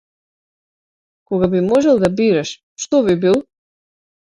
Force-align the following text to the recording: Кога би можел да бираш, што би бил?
Кога 1.29 1.45
би 1.53 1.59
можел 1.69 1.95
да 2.07 2.13
бираш, 2.23 2.49
што 2.87 2.95
би 3.11 3.21
бил? 3.25 3.37